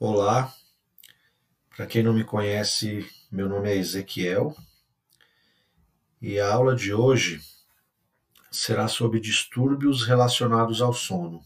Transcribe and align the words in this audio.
Olá, 0.00 0.54
para 1.74 1.84
quem 1.84 2.04
não 2.04 2.12
me 2.12 2.22
conhece, 2.22 3.10
meu 3.32 3.48
nome 3.48 3.68
é 3.68 3.76
Ezequiel 3.76 4.56
e 6.22 6.38
a 6.38 6.54
aula 6.54 6.76
de 6.76 6.94
hoje 6.94 7.40
será 8.48 8.86
sobre 8.86 9.18
distúrbios 9.18 10.06
relacionados 10.06 10.80
ao 10.80 10.92
sono. 10.92 11.44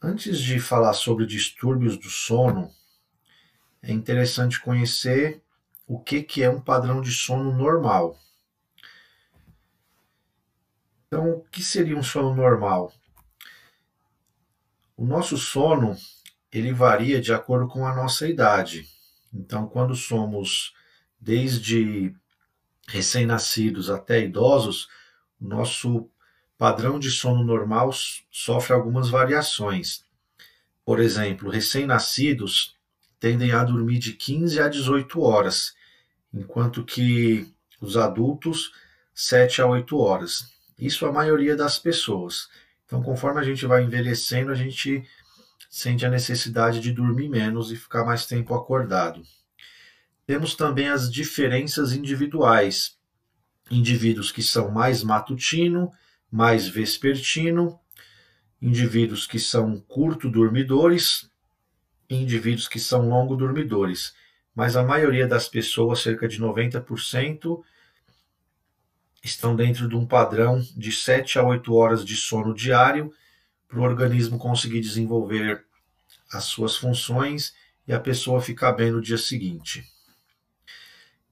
Antes 0.00 0.38
de 0.38 0.60
falar 0.60 0.92
sobre 0.92 1.26
distúrbios 1.26 1.98
do 1.98 2.08
sono, 2.08 2.72
é 3.82 3.90
interessante 3.90 4.60
conhecer 4.60 5.42
o 5.88 5.98
que, 5.98 6.22
que 6.22 6.40
é 6.40 6.48
um 6.48 6.60
padrão 6.60 7.00
de 7.00 7.10
sono 7.10 7.52
normal. 7.52 8.16
Então, 11.08 11.30
o 11.32 11.44
que 11.46 11.64
seria 11.64 11.96
um 11.96 12.02
sono 12.04 12.32
normal? 12.32 12.94
O 14.96 15.04
nosso 15.04 15.36
sono 15.36 15.98
ele 16.52 16.72
varia 16.72 17.20
de 17.20 17.32
acordo 17.32 17.68
com 17.68 17.86
a 17.86 17.94
nossa 17.94 18.26
idade. 18.28 18.88
Então, 19.32 19.66
quando 19.66 19.94
somos 19.94 20.74
desde 21.20 22.14
recém-nascidos 22.88 23.88
até 23.90 24.24
idosos, 24.24 24.88
o 25.40 25.46
nosso 25.46 26.08
padrão 26.58 26.98
de 26.98 27.10
sono 27.10 27.44
normal 27.44 27.90
sofre 28.30 28.74
algumas 28.74 29.08
variações. 29.08 30.04
Por 30.84 30.98
exemplo, 30.98 31.48
recém-nascidos 31.48 32.76
tendem 33.20 33.52
a 33.52 33.62
dormir 33.62 33.98
de 33.98 34.14
15 34.14 34.60
a 34.60 34.68
18 34.68 35.20
horas, 35.20 35.74
enquanto 36.32 36.84
que 36.84 37.52
os 37.80 37.96
adultos 37.96 38.72
7 39.14 39.62
a 39.62 39.66
8 39.66 39.96
horas. 39.98 40.52
Isso 40.78 41.06
a 41.06 41.12
maioria 41.12 41.54
das 41.54 41.78
pessoas. 41.78 42.48
Então, 42.86 43.02
conforme 43.02 43.40
a 43.40 43.44
gente 43.44 43.66
vai 43.66 43.84
envelhecendo, 43.84 44.50
a 44.50 44.54
gente 44.54 45.06
sente 45.70 46.04
a 46.04 46.10
necessidade 46.10 46.80
de 46.80 46.92
dormir 46.92 47.28
menos 47.28 47.70
e 47.70 47.76
ficar 47.76 48.04
mais 48.04 48.26
tempo 48.26 48.52
acordado. 48.54 49.22
Temos 50.26 50.56
também 50.56 50.88
as 50.88 51.10
diferenças 51.10 51.92
individuais. 51.92 52.98
Indivíduos 53.70 54.32
que 54.32 54.42
são 54.42 54.72
mais 54.72 55.04
matutino, 55.04 55.92
mais 56.30 56.66
vespertino, 56.66 57.78
indivíduos 58.60 59.28
que 59.28 59.38
são 59.38 59.80
curto 59.80 60.28
dormidores, 60.28 61.30
indivíduos 62.08 62.66
que 62.66 62.80
são 62.80 63.08
longo 63.08 63.36
dormidores. 63.36 64.12
Mas 64.52 64.74
a 64.74 64.82
maioria 64.82 65.26
das 65.26 65.48
pessoas, 65.48 66.00
cerca 66.00 66.26
de 66.26 66.40
90%, 66.40 67.62
estão 69.22 69.54
dentro 69.54 69.88
de 69.88 69.94
um 69.94 70.04
padrão 70.04 70.60
de 70.76 70.90
7 70.90 71.38
a 71.38 71.44
8 71.44 71.72
horas 71.72 72.04
de 72.04 72.16
sono 72.16 72.52
diário 72.52 73.12
para 73.68 73.78
o 73.78 73.84
organismo 73.84 74.36
conseguir 74.36 74.80
desenvolver 74.80 75.64
as 76.32 76.44
suas 76.44 76.76
funções 76.76 77.54
e 77.86 77.92
a 77.92 78.00
pessoa 78.00 78.40
ficar 78.40 78.72
bem 78.72 78.90
no 78.90 79.00
dia 79.00 79.18
seguinte. 79.18 79.84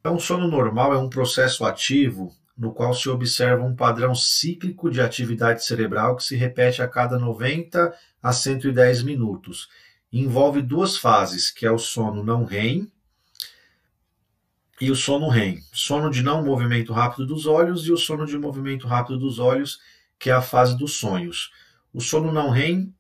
Então, 0.01 0.17
o 0.17 0.21
sono 0.21 0.49
normal 0.49 0.93
é 0.93 0.99
um 0.99 1.09
processo 1.09 1.65
ativo 1.65 2.35
no 2.57 2.73
qual 2.73 2.93
se 2.93 3.09
observa 3.09 3.63
um 3.63 3.77
padrão 3.77 4.15
cíclico 4.15 4.91
de 4.91 5.01
atividade 5.01 5.65
cerebral 5.65 6.17
que 6.17 6.25
se 6.25 6.35
repete 6.35 6.83
a 6.83 6.89
cada 6.89 7.17
90 7.17 7.95
a 8.21 8.33
110 8.33 9.05
minutos. 9.05 9.69
Envolve 10.13 10.61
duas 10.61 10.97
fases, 10.97 11.51
que 11.51 11.65
é 11.65 11.71
o 11.71 11.79
sono 11.79 12.25
não 12.25 12.45
REM 12.45 12.91
e 14.81 14.91
o 14.91 14.97
sono 14.97 15.29
REM. 15.29 15.62
Sono 15.73 16.11
de 16.11 16.23
não 16.23 16.45
movimento 16.45 16.93
rápido 16.93 17.27
dos 17.27 17.47
olhos 17.47 17.87
e 17.87 17.93
o 17.93 17.97
sono 17.97 18.27
de 18.27 18.37
movimento 18.37 18.89
rápido 18.89 19.19
dos 19.19 19.39
olhos, 19.39 19.79
que 20.19 20.31
é 20.31 20.33
a 20.33 20.43
fase 20.43 20.77
dos 20.77 20.95
sonhos. 20.95 21.53
O 21.93 22.01
sono 22.01 22.33
não 22.33 22.51
REM 22.51 22.93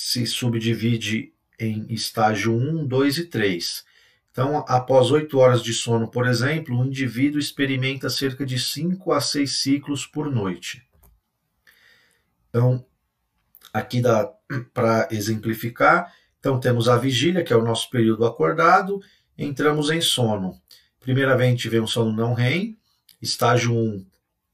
se 0.00 0.24
subdivide 0.26 1.32
em 1.58 1.92
estágio 1.92 2.54
1, 2.54 2.86
2 2.86 3.18
e 3.18 3.24
3. 3.24 3.84
Então, 4.30 4.64
após 4.68 5.10
8 5.10 5.36
horas 5.36 5.60
de 5.60 5.74
sono, 5.74 6.06
por 6.06 6.24
exemplo, 6.24 6.78
o 6.78 6.86
indivíduo 6.86 7.40
experimenta 7.40 8.08
cerca 8.08 8.46
de 8.46 8.60
5 8.60 9.10
a 9.10 9.20
6 9.20 9.60
ciclos 9.60 10.06
por 10.06 10.30
noite. 10.30 10.88
Então, 12.48 12.86
aqui 13.74 14.00
dá 14.00 14.32
para 14.72 15.08
exemplificar. 15.10 16.14
Então, 16.38 16.60
temos 16.60 16.88
a 16.88 16.96
vigília, 16.96 17.42
que 17.42 17.52
é 17.52 17.56
o 17.56 17.64
nosso 17.64 17.90
período 17.90 18.24
acordado, 18.24 19.00
entramos 19.36 19.90
em 19.90 20.00
sono. 20.00 20.62
Primeiramente 21.00 21.68
vem 21.68 21.80
o 21.80 21.88
sono 21.88 22.12
não 22.12 22.34
REM, 22.34 22.78
estágio 23.20 23.74
1, 23.74 24.06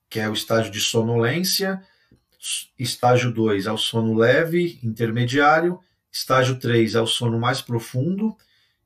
que 0.08 0.20
é 0.20 0.26
o 0.26 0.32
estágio 0.32 0.72
de 0.72 0.80
sonolência, 0.80 1.82
Estágio 2.78 3.32
2 3.32 3.66
é 3.66 3.72
o 3.72 3.78
sono 3.78 4.14
leve, 4.14 4.78
intermediário. 4.82 5.80
Estágio 6.12 6.58
3 6.58 6.94
é 6.94 7.00
o 7.00 7.06
sono 7.06 7.38
mais 7.38 7.60
profundo. 7.60 8.36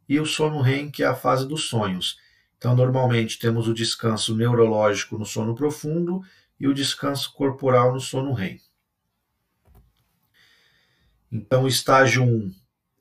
E 0.09 0.19
o 0.19 0.27
sono 0.27 0.61
REM, 0.61 0.91
que 0.91 1.03
é 1.03 1.07
a 1.07 1.15
fase 1.15 1.47
dos 1.47 1.69
sonhos. 1.69 2.19
Então, 2.57 2.75
normalmente, 2.75 3.39
temos 3.39 3.69
o 3.69 3.75
descanso 3.75 4.35
neurológico 4.35 5.19
no 5.19 5.27
sono 5.27 5.55
profundo 5.55 6.23
e 6.59 6.67
o 6.67 6.75
descanso 6.75 7.33
corporal 7.35 7.93
no 7.93 8.01
sono 8.01 8.33
REM. 8.33 8.61
Então, 11.31 11.65
o 11.65 11.69
estágio 11.69 12.25
1 12.25 12.53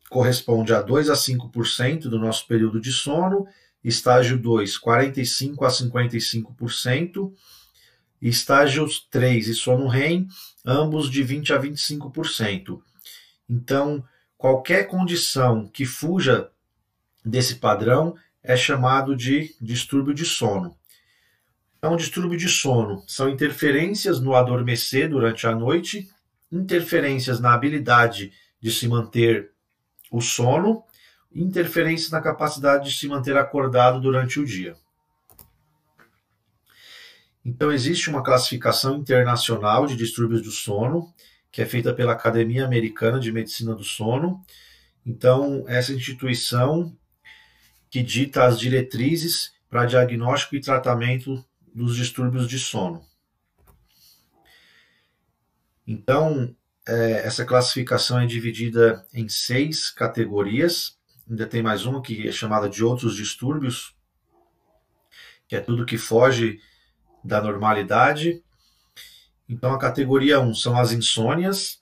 corresponde 0.10 0.74
a 0.74 0.82
2 0.82 1.10
a 1.10 1.14
5% 1.14 2.04
do 2.04 2.20
nosso 2.20 2.46
período 2.48 2.80
de 2.80 2.92
sono, 2.92 3.48
estágio 3.84 4.38
2, 4.38 4.78
45 4.78 5.66
a 5.66 5.70
55%, 5.70 7.34
estágios 8.22 9.08
3 9.12 9.48
e 9.48 9.54
sono 9.54 9.88
REM, 9.88 10.28
ambos 10.66 11.10
de 11.10 11.24
20 11.24 11.54
a 11.54 11.60
25%. 11.60 12.82
Então, 13.50 14.04
qualquer 14.38 14.88
condição 14.88 15.68
que 15.68 15.86
fuja 15.86 16.50
desse 17.24 17.56
padrão 17.56 18.16
é 18.44 18.56
chamado 18.56 19.16
de 19.16 19.56
distúrbio 19.62 20.14
de 20.14 20.26
sono. 20.26 20.76
Então, 21.78 21.96
distúrbio 21.96 22.38
de 22.38 22.50
sono 22.50 23.04
são 23.08 23.30
interferências 23.30 24.20
no 24.20 24.36
adormecer 24.36 25.10
durante 25.10 25.46
a 25.46 25.56
noite, 25.56 26.10
interferências 26.52 27.40
na 27.40 27.54
habilidade 27.54 28.32
de 28.60 28.72
se 28.72 28.88
manter 28.88 29.52
o 30.10 30.22
sono, 30.22 30.84
interferências 31.34 32.10
na 32.10 32.22
capacidade 32.22 32.90
de 32.90 32.96
se 32.96 33.08
manter 33.08 33.38
acordado 33.38 34.00
durante 34.00 34.40
o 34.40 34.46
dia. 34.46 34.76
Então, 37.48 37.72
existe 37.72 38.10
uma 38.10 38.22
classificação 38.22 38.98
internacional 38.98 39.88
de 39.88 39.96
distúrbios 39.96 40.42
do 40.42 40.52
sono, 40.52 41.14
que 41.50 41.62
é 41.62 41.66
feita 41.66 41.94
pela 41.94 42.12
Academia 42.12 42.66
Americana 42.66 43.22
de 43.22 43.32
Medicina 43.32 43.74
do 43.74 43.86
Sono. 43.86 44.44
Então, 45.06 45.64
essa 45.66 45.94
instituição 45.94 46.94
que 47.90 48.04
dita 48.04 48.44
as 48.44 48.60
diretrizes 48.60 49.54
para 49.70 49.86
diagnóstico 49.86 50.58
e 50.58 50.60
tratamento 50.60 51.42
dos 51.74 51.96
distúrbios 51.96 52.50
de 52.50 52.60
sono. 52.60 53.02
Então, 55.88 56.54
é, 56.86 57.26
essa 57.26 57.46
classificação 57.46 58.20
é 58.20 58.26
dividida 58.26 59.08
em 59.14 59.30
seis 59.30 59.90
categorias. 59.90 60.98
Ainda 61.30 61.48
tem 61.48 61.64
mais 61.64 61.86
uma 61.86 62.02
que 62.02 62.28
é 62.28 62.32
chamada 62.34 62.68
de 62.68 62.84
outros 62.84 63.16
distúrbios, 63.16 63.96
que 65.48 65.56
é 65.56 65.62
tudo 65.62 65.86
que 65.86 65.98
foge 65.98 66.60
da 67.28 67.42
normalidade. 67.42 68.42
Então, 69.50 69.74
a 69.74 69.78
categoria 69.78 70.40
1 70.40 70.56
são 70.56 70.78
as 70.78 70.92
insônias, 70.94 71.80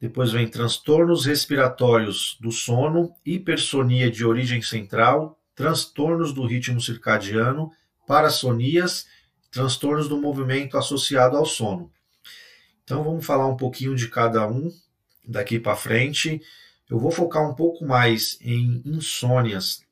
depois 0.00 0.32
vem 0.32 0.48
transtornos 0.48 1.26
respiratórios 1.26 2.38
do 2.40 2.52
sono, 2.52 3.12
hipersonia 3.26 4.10
de 4.10 4.24
origem 4.24 4.62
central, 4.62 5.38
transtornos 5.54 6.32
do 6.32 6.46
ritmo 6.46 6.80
circadiano, 6.80 7.70
parassonias, 8.06 9.06
transtornos 9.50 10.08
do 10.08 10.20
movimento 10.20 10.76
associado 10.78 11.36
ao 11.36 11.46
sono. 11.46 11.90
Então, 12.84 13.02
vamos 13.02 13.26
falar 13.26 13.46
um 13.46 13.56
pouquinho 13.56 13.94
de 13.94 14.08
cada 14.08 14.46
um 14.46 14.70
daqui 15.26 15.58
para 15.58 15.76
frente. 15.76 16.40
Eu 16.88 16.98
vou 16.98 17.10
focar 17.10 17.48
um 17.48 17.54
pouco 17.54 17.84
mais 17.84 18.38
em 18.40 18.82
insônias 18.84 19.82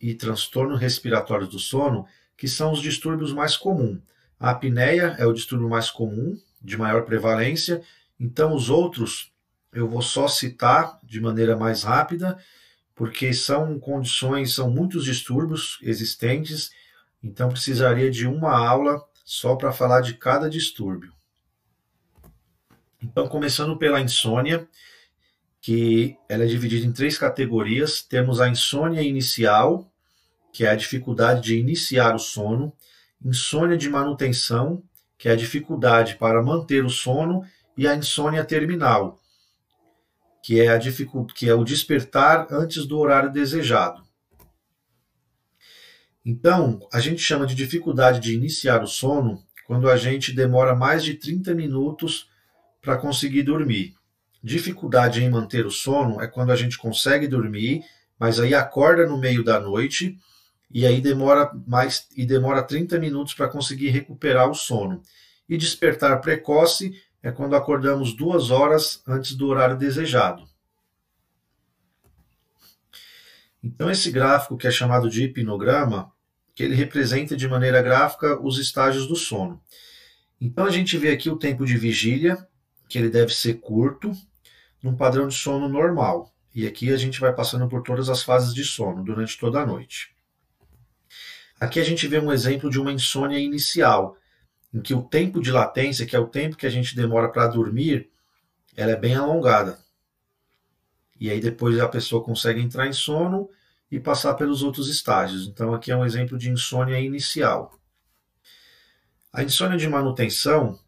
e 0.00 0.14
transtornos 0.14 0.80
respiratórios 0.80 1.48
do 1.48 1.58
sono, 1.58 2.06
que 2.36 2.48
são 2.48 2.72
os 2.72 2.80
distúrbios 2.80 3.32
mais 3.32 3.56
comuns. 3.56 4.00
A 4.40 4.50
apneia 4.50 5.14
é 5.18 5.26
o 5.26 5.32
distúrbio 5.34 5.68
mais 5.68 5.90
comum, 5.90 6.40
de 6.62 6.78
maior 6.78 7.04
prevalência, 7.04 7.82
então 8.18 8.54
os 8.54 8.70
outros 8.70 9.30
eu 9.72 9.86
vou 9.86 10.00
só 10.00 10.26
citar 10.26 10.98
de 11.04 11.20
maneira 11.20 11.56
mais 11.56 11.84
rápida, 11.84 12.38
porque 12.94 13.32
são 13.34 13.78
condições, 13.78 14.54
são 14.54 14.70
muitos 14.70 15.04
distúrbios 15.04 15.78
existentes, 15.82 16.70
então 17.22 17.50
precisaria 17.50 18.10
de 18.10 18.26
uma 18.26 18.56
aula 18.56 19.04
só 19.24 19.54
para 19.56 19.72
falar 19.72 20.00
de 20.00 20.14
cada 20.14 20.48
distúrbio. 20.48 21.12
Então, 23.02 23.28
começando 23.28 23.76
pela 23.76 24.00
insônia, 24.00 24.66
que 25.60 26.16
ela 26.28 26.44
é 26.44 26.46
dividida 26.46 26.86
em 26.86 26.92
três 26.92 27.16
categorias. 27.18 28.02
Temos 28.02 28.40
a 28.40 28.48
insônia 28.48 29.02
inicial, 29.02 29.90
que 30.52 30.64
é 30.64 30.70
a 30.70 30.76
dificuldade 30.76 31.42
de 31.42 31.58
iniciar 31.58 32.14
o 32.14 32.18
sono 32.18 32.72
insônia 33.24 33.76
de 33.76 33.88
manutenção, 33.88 34.82
que 35.18 35.28
é 35.28 35.32
a 35.32 35.36
dificuldade 35.36 36.16
para 36.16 36.42
manter 36.42 36.84
o 36.84 36.90
sono, 36.90 37.44
e 37.76 37.86
a 37.86 37.94
insônia 37.94 38.44
terminal, 38.44 39.20
que 40.42 40.60
é, 40.60 40.68
a 40.68 40.78
que 41.34 41.48
é 41.48 41.54
o 41.54 41.64
despertar 41.64 42.46
antes 42.50 42.86
do 42.86 42.98
horário 42.98 43.32
desejado. 43.32 44.02
Então, 46.24 46.80
a 46.92 47.00
gente 47.00 47.22
chama 47.22 47.46
de 47.46 47.54
dificuldade 47.54 48.20
de 48.20 48.34
iniciar 48.34 48.82
o 48.82 48.86
sono 48.86 49.42
quando 49.66 49.88
a 49.88 49.96
gente 49.96 50.32
demora 50.32 50.74
mais 50.74 51.02
de 51.02 51.14
30 51.14 51.54
minutos 51.54 52.28
para 52.82 52.96
conseguir 52.96 53.42
dormir. 53.42 53.94
Dificuldade 54.42 55.22
em 55.22 55.30
manter 55.30 55.66
o 55.66 55.70
sono 55.70 56.20
é 56.20 56.26
quando 56.26 56.50
a 56.50 56.56
gente 56.56 56.76
consegue 56.76 57.26
dormir, 57.26 57.82
mas 58.18 58.40
aí 58.40 58.54
acorda 58.54 59.06
no 59.06 59.18
meio 59.18 59.44
da 59.44 59.60
noite 59.60 60.18
e 60.70 60.86
aí 60.86 61.00
demora 61.00 61.50
mais 61.66 62.06
e 62.16 62.24
demora 62.24 62.62
30 62.62 62.98
minutos 62.98 63.34
para 63.34 63.48
conseguir 63.48 63.88
recuperar 63.88 64.48
o 64.48 64.54
sono. 64.54 65.02
E 65.48 65.56
despertar 65.56 66.20
precoce 66.20 66.94
é 67.22 67.32
quando 67.32 67.56
acordamos 67.56 68.14
duas 68.14 68.50
horas 68.50 69.02
antes 69.06 69.34
do 69.34 69.48
horário 69.48 69.76
desejado. 69.76 70.48
Então 73.62 73.90
esse 73.90 74.10
gráfico 74.10 74.56
que 74.56 74.66
é 74.66 74.70
chamado 74.70 75.10
de 75.10 75.24
hipnograma 75.24 76.12
que 76.54 76.62
ele 76.62 76.74
representa 76.74 77.36
de 77.36 77.48
maneira 77.48 77.82
gráfica 77.82 78.40
os 78.40 78.58
estágios 78.58 79.06
do 79.06 79.16
sono. 79.16 79.60
Então 80.40 80.64
a 80.64 80.70
gente 80.70 80.96
vê 80.96 81.10
aqui 81.10 81.28
o 81.28 81.36
tempo 81.36 81.66
de 81.66 81.76
vigília, 81.76 82.46
que 82.88 82.98
ele 82.98 83.10
deve 83.10 83.34
ser 83.34 83.54
curto, 83.54 84.12
num 84.82 84.96
padrão 84.96 85.28
de 85.28 85.34
sono 85.34 85.68
normal. 85.68 86.32
E 86.54 86.66
aqui 86.66 86.92
a 86.92 86.96
gente 86.96 87.20
vai 87.20 87.32
passando 87.32 87.68
por 87.68 87.82
todas 87.82 88.08
as 88.08 88.22
fases 88.22 88.54
de 88.54 88.64
sono 88.64 89.04
durante 89.04 89.38
toda 89.38 89.60
a 89.60 89.66
noite. 89.66 90.14
Aqui 91.60 91.78
a 91.78 91.84
gente 91.84 92.08
vê 92.08 92.18
um 92.18 92.32
exemplo 92.32 92.70
de 92.70 92.80
uma 92.80 92.90
insônia 92.90 93.38
inicial, 93.38 94.16
em 94.72 94.80
que 94.80 94.94
o 94.94 95.02
tempo 95.02 95.42
de 95.42 95.52
latência, 95.52 96.06
que 96.06 96.16
é 96.16 96.18
o 96.18 96.26
tempo 96.26 96.56
que 96.56 96.66
a 96.66 96.70
gente 96.70 96.96
demora 96.96 97.28
para 97.28 97.46
dormir, 97.48 98.08
ela 98.74 98.92
é 98.92 98.96
bem 98.96 99.14
alongada. 99.14 99.78
E 101.20 101.30
aí 101.30 101.38
depois 101.38 101.78
a 101.78 101.86
pessoa 101.86 102.24
consegue 102.24 102.62
entrar 102.62 102.86
em 102.86 102.94
sono 102.94 103.50
e 103.90 104.00
passar 104.00 104.34
pelos 104.34 104.62
outros 104.62 104.88
estágios. 104.88 105.46
Então, 105.46 105.74
aqui 105.74 105.90
é 105.90 105.96
um 105.96 106.04
exemplo 106.04 106.38
de 106.38 106.48
insônia 106.48 106.98
inicial. 106.98 107.78
A 109.30 109.42
insônia 109.42 109.76
de 109.76 109.86
manutenção, 109.86 110.78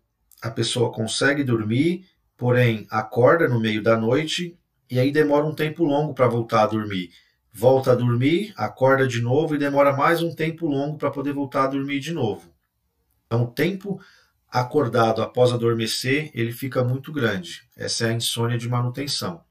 a 0.40 0.50
pessoa 0.50 0.90
consegue 0.90 1.44
dormir, 1.44 2.06
porém 2.36 2.86
acorda 2.90 3.46
no 3.46 3.60
meio 3.60 3.82
da 3.82 3.96
noite 3.96 4.58
e 4.90 4.98
aí 4.98 5.12
demora 5.12 5.44
um 5.44 5.54
tempo 5.54 5.84
longo 5.84 6.14
para 6.14 6.28
voltar 6.28 6.62
a 6.62 6.66
dormir. 6.66 7.10
Volta 7.52 7.92
a 7.92 7.94
dormir, 7.94 8.52
acorda 8.56 9.06
de 9.06 9.20
novo 9.20 9.54
e 9.54 9.58
demora 9.58 9.94
mais 9.94 10.22
um 10.22 10.34
tempo 10.34 10.66
longo 10.66 10.96
para 10.96 11.10
poder 11.10 11.32
voltar 11.32 11.64
a 11.64 11.68
dormir 11.68 12.00
de 12.00 12.12
novo. 12.12 12.50
Então, 13.26 13.44
o 13.44 13.50
tempo 13.50 14.00
acordado 14.48 15.22
após 15.22 15.52
adormecer, 15.52 16.30
ele 16.34 16.52
fica 16.52 16.82
muito 16.82 17.12
grande. 17.12 17.62
Essa 17.76 18.06
é 18.06 18.10
a 18.10 18.14
insônia 18.14 18.56
de 18.56 18.68
manutenção. 18.68 19.42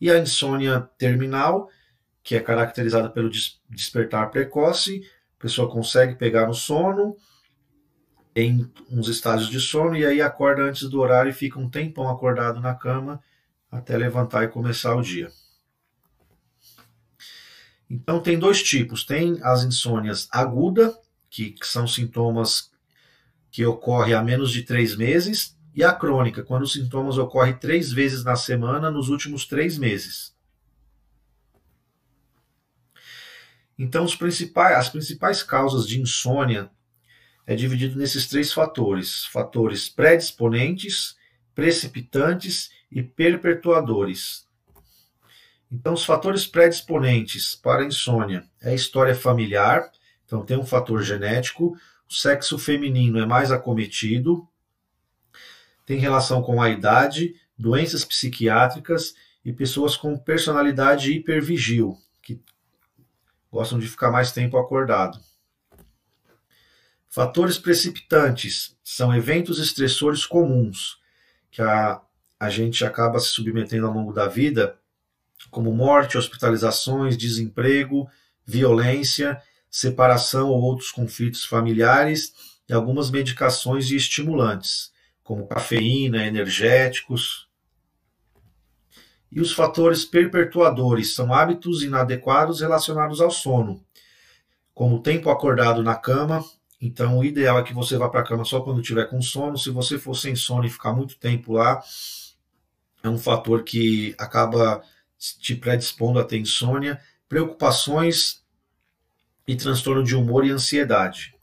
E 0.00 0.10
a 0.10 0.18
insônia 0.18 0.88
terminal 0.96 1.68
que 2.28 2.36
é 2.36 2.40
caracterizada 2.40 3.08
pelo 3.08 3.30
despertar 3.70 4.30
precoce, 4.30 5.02
a 5.38 5.42
pessoa 5.42 5.70
consegue 5.70 6.14
pegar 6.14 6.46
no 6.46 6.52
sono, 6.52 7.16
em 8.36 8.70
uns 8.90 9.08
estágios 9.08 9.48
de 9.48 9.58
sono, 9.58 9.96
e 9.96 10.04
aí 10.04 10.20
acorda 10.20 10.60
antes 10.60 10.90
do 10.90 11.00
horário 11.00 11.30
e 11.30 11.32
fica 11.32 11.58
um 11.58 11.70
tempão 11.70 12.06
acordado 12.06 12.60
na 12.60 12.74
cama 12.74 13.18
até 13.72 13.96
levantar 13.96 14.44
e 14.44 14.48
começar 14.48 14.94
o 14.94 15.00
dia. 15.00 15.30
Então 17.90 18.20
tem 18.20 18.38
dois 18.38 18.62
tipos, 18.62 19.04
tem 19.04 19.38
as 19.42 19.64
insônias 19.64 20.28
aguda, 20.30 20.98
que, 21.30 21.52
que 21.52 21.66
são 21.66 21.86
sintomas 21.86 22.70
que 23.50 23.64
ocorrem 23.64 24.14
há 24.14 24.22
menos 24.22 24.50
de 24.50 24.62
três 24.62 24.94
meses, 24.94 25.56
e 25.74 25.84
a 25.84 25.92
crônica, 25.92 26.42
quando 26.42 26.62
os 26.62 26.72
sintomas 26.72 27.18
ocorrem 27.18 27.56
três 27.56 27.92
vezes 27.92 28.24
na 28.24 28.36
semana 28.36 28.90
nos 28.90 29.08
últimos 29.08 29.46
três 29.46 29.78
meses. 29.78 30.36
Então, 33.78 34.04
principais, 34.16 34.76
as 34.76 34.88
principais 34.88 35.42
causas 35.42 35.86
de 35.86 36.00
insônia 36.00 36.68
é 37.46 37.54
dividido 37.54 37.96
nesses 37.96 38.26
três 38.26 38.52
fatores: 38.52 39.24
fatores 39.26 39.88
predisponentes, 39.88 41.16
precipitantes 41.54 42.70
e 42.90 43.02
perpetuadores. 43.02 44.47
Então, 45.70 45.92
os 45.92 46.04
fatores 46.04 46.46
predisponentes 46.46 47.54
para 47.54 47.84
insônia 47.84 48.44
é 48.60 48.70
a 48.70 48.74
história 48.74 49.14
familiar, 49.14 49.90
então 50.24 50.44
tem 50.44 50.56
um 50.56 50.64
fator 50.64 51.02
genético, 51.02 51.76
o 52.08 52.12
sexo 52.12 52.58
feminino 52.58 53.18
é 53.18 53.26
mais 53.26 53.52
acometido, 53.52 54.48
tem 55.84 55.98
relação 55.98 56.42
com 56.42 56.60
a 56.60 56.70
idade, 56.70 57.34
doenças 57.56 58.04
psiquiátricas 58.04 59.14
e 59.44 59.52
pessoas 59.52 59.96
com 59.96 60.18
personalidade 60.18 61.12
hipervigil, 61.12 61.98
gostam 63.50 63.78
de 63.78 63.88
ficar 63.88 64.10
mais 64.10 64.32
tempo 64.32 64.58
acordado. 64.58 65.18
Fatores 67.08 67.58
precipitantes 67.58 68.76
são 68.84 69.14
eventos 69.14 69.58
estressores 69.58 70.26
comuns 70.26 70.98
que 71.50 71.62
a, 71.62 72.00
a 72.38 72.50
gente 72.50 72.84
acaba 72.84 73.18
se 73.18 73.28
submetendo 73.28 73.86
ao 73.86 73.92
longo 73.92 74.12
da 74.12 74.28
vida, 74.28 74.78
como 75.50 75.72
morte, 75.72 76.18
hospitalizações, 76.18 77.16
desemprego, 77.16 78.08
violência, 78.44 79.40
separação 79.70 80.48
ou 80.48 80.60
outros 80.60 80.90
conflitos 80.90 81.44
familiares 81.44 82.32
e 82.68 82.72
algumas 82.72 83.10
medicações 83.10 83.90
e 83.90 83.96
estimulantes, 83.96 84.92
como 85.22 85.46
cafeína, 85.46 86.26
energéticos, 86.26 87.48
e 89.30 89.40
os 89.40 89.52
fatores 89.52 90.04
perpetuadores 90.04 91.14
são 91.14 91.32
hábitos 91.32 91.82
inadequados 91.82 92.60
relacionados 92.60 93.20
ao 93.20 93.30
sono, 93.30 93.84
como 94.74 94.96
o 94.96 95.02
tempo 95.02 95.30
acordado 95.30 95.82
na 95.82 95.94
cama. 95.94 96.42
Então, 96.80 97.18
o 97.18 97.24
ideal 97.24 97.58
é 97.58 97.62
que 97.62 97.74
você 97.74 97.96
vá 97.98 98.08
para 98.08 98.20
a 98.20 98.24
cama 98.24 98.44
só 98.44 98.60
quando 98.60 98.80
tiver 98.80 99.06
com 99.06 99.20
sono. 99.20 99.58
Se 99.58 99.70
você 99.70 99.98
for 99.98 100.14
sem 100.14 100.34
sono 100.34 100.64
e 100.64 100.70
ficar 100.70 100.92
muito 100.92 101.18
tempo 101.18 101.52
lá, 101.52 101.82
é 103.02 103.08
um 103.08 103.18
fator 103.18 103.64
que 103.64 104.14
acaba 104.18 104.82
te 105.18 105.54
predispondo 105.54 106.18
a 106.18 106.24
ter 106.24 106.38
insônia, 106.38 107.00
preocupações 107.28 108.42
e 109.46 109.56
transtorno 109.56 110.04
de 110.04 110.14
humor 110.14 110.44
e 110.46 110.50
ansiedade. 110.50 111.34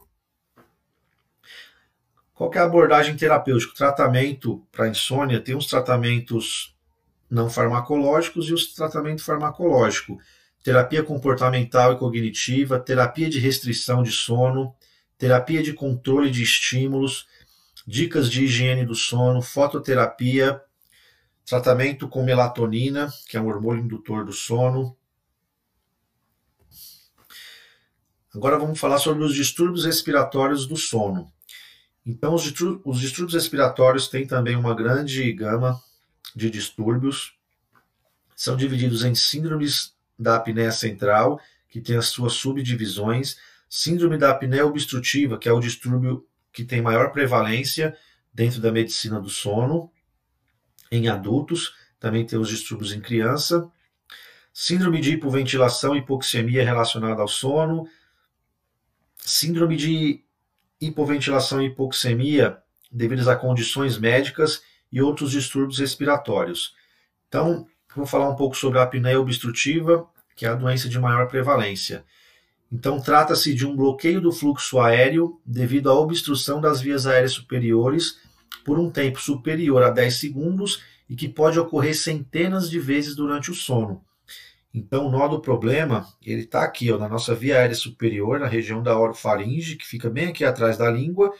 Qual 2.34 2.52
é 2.52 2.58
a 2.58 2.64
abordagem 2.64 3.16
terapêutica? 3.16 3.74
Tratamento 3.74 4.62
para 4.70 4.88
insônia 4.88 5.40
tem 5.40 5.54
uns 5.54 5.66
tratamentos 5.66 6.74
não 7.30 7.50
farmacológicos 7.50 8.48
e 8.48 8.54
os 8.54 8.74
tratamento 8.74 9.22
farmacológico, 9.22 10.18
terapia 10.62 11.02
comportamental 11.02 11.92
e 11.92 11.98
cognitiva, 11.98 12.78
terapia 12.78 13.28
de 13.28 13.38
restrição 13.38 14.02
de 14.02 14.12
sono, 14.12 14.74
terapia 15.18 15.62
de 15.62 15.72
controle 15.72 16.30
de 16.30 16.42
estímulos, 16.42 17.26
dicas 17.86 18.30
de 18.30 18.44
higiene 18.44 18.84
do 18.84 18.94
sono, 18.94 19.40
fototerapia, 19.40 20.60
tratamento 21.46 22.08
com 22.08 22.24
melatonina, 22.24 23.08
que 23.28 23.36
é 23.36 23.40
um 23.40 23.46
hormônio 23.46 23.84
indutor 23.84 24.24
do 24.24 24.32
sono. 24.32 24.96
Agora 28.34 28.58
vamos 28.58 28.78
falar 28.78 28.98
sobre 28.98 29.22
os 29.24 29.32
distúrbios 29.32 29.84
respiratórios 29.84 30.66
do 30.66 30.76
sono. 30.76 31.32
Então, 32.04 32.34
os 32.34 32.42
distúrbios 33.00 33.32
respiratórios 33.32 34.08
têm 34.08 34.26
também 34.26 34.56
uma 34.56 34.74
grande 34.74 35.32
gama 35.32 35.80
de 36.34 36.50
distúrbios. 36.50 37.34
São 38.34 38.56
divididos 38.56 39.04
em 39.04 39.14
síndromes 39.14 39.94
da 40.18 40.36
apneia 40.36 40.70
central, 40.70 41.40
que 41.68 41.80
tem 41.80 41.96
as 41.96 42.06
suas 42.06 42.34
subdivisões, 42.34 43.36
síndrome 43.68 44.18
da 44.18 44.30
apneia 44.30 44.66
obstrutiva, 44.66 45.38
que 45.38 45.48
é 45.48 45.52
o 45.52 45.60
distúrbio 45.60 46.26
que 46.52 46.64
tem 46.64 46.82
maior 46.82 47.12
prevalência 47.12 47.96
dentro 48.32 48.60
da 48.60 48.70
medicina 48.70 49.20
do 49.20 49.28
sono, 49.28 49.90
em 50.90 51.08
adultos, 51.08 51.74
também 51.98 52.24
tem 52.24 52.38
os 52.38 52.48
distúrbios 52.48 52.92
em 52.92 53.00
criança, 53.00 53.70
síndrome 54.52 55.00
de 55.00 55.12
hipoventilação 55.12 55.94
e 55.94 55.98
hipoxemia 55.98 56.64
relacionada 56.64 57.20
ao 57.20 57.28
sono, 57.28 57.88
síndrome 59.16 59.76
de 59.76 60.24
hipoventilação 60.80 61.60
e 61.60 61.66
hipoxemia 61.66 62.58
devidas 62.90 63.28
a 63.28 63.36
condições 63.36 63.98
médicas 63.98 64.62
e 64.90 65.02
outros 65.02 65.32
distúrbios 65.32 65.78
respiratórios. 65.78 66.74
Então, 67.28 67.66
vou 67.94 68.06
falar 68.06 68.30
um 68.30 68.36
pouco 68.36 68.56
sobre 68.56 68.78
a 68.78 68.82
apneia 68.82 69.20
obstrutiva, 69.20 70.08
que 70.34 70.46
é 70.46 70.48
a 70.48 70.54
doença 70.54 70.88
de 70.88 70.98
maior 70.98 71.28
prevalência. 71.28 72.04
Então, 72.70 73.00
trata-se 73.00 73.54
de 73.54 73.66
um 73.66 73.76
bloqueio 73.76 74.20
do 74.20 74.32
fluxo 74.32 74.78
aéreo 74.80 75.40
devido 75.44 75.90
à 75.90 75.94
obstrução 75.94 76.60
das 76.60 76.80
vias 76.80 77.06
aéreas 77.06 77.32
superiores 77.32 78.18
por 78.64 78.78
um 78.78 78.90
tempo 78.90 79.20
superior 79.20 79.82
a 79.82 79.90
10 79.90 80.14
segundos 80.14 80.82
e 81.08 81.14
que 81.14 81.28
pode 81.28 81.58
ocorrer 81.58 81.96
centenas 81.96 82.68
de 82.68 82.78
vezes 82.78 83.14
durante 83.14 83.50
o 83.50 83.54
sono. 83.54 84.04
Então, 84.74 85.06
o 85.06 85.10
nó 85.10 85.26
do 85.28 85.40
problema, 85.40 86.06
ele 86.24 86.42
está 86.42 86.62
aqui, 86.62 86.92
ó, 86.92 86.98
na 86.98 87.08
nossa 87.08 87.34
via 87.34 87.56
aérea 87.58 87.74
superior, 87.74 88.38
na 88.38 88.46
região 88.46 88.82
da 88.82 88.98
orofaringe, 88.98 89.76
que 89.76 89.86
fica 89.86 90.10
bem 90.10 90.26
aqui 90.26 90.44
atrás 90.44 90.76
da 90.76 90.90
língua, 90.90 91.32